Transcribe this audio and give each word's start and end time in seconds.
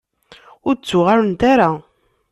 Ur 0.67 0.73
d-ttuɣalent 0.75 1.41
ara. 1.51 1.69